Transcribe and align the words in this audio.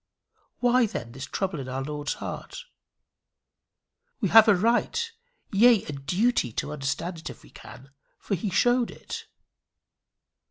Why, 0.61 0.87
then, 0.87 1.11
this 1.11 1.27
trouble 1.27 1.59
in 1.59 1.69
our 1.69 1.83
Lord's 1.83 2.15
heart? 2.15 2.65
We 4.19 4.29
have 4.29 4.47
a 4.47 4.55
right, 4.55 5.11
yea, 5.51 5.83
a 5.85 5.91
duty, 5.91 6.51
to 6.53 6.71
understand 6.71 7.19
it 7.19 7.29
if 7.29 7.43
we 7.43 7.51
can, 7.51 7.91
for 8.17 8.33
he 8.33 8.49
showed 8.49 8.89
it. 8.89 9.27